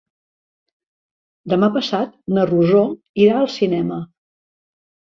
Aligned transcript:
Demà 1.53 1.69
passat 1.77 2.17
na 2.39 2.49
Rosó 2.55 2.83
irà 3.29 3.39
al 3.45 3.55
cinema. 3.61 4.05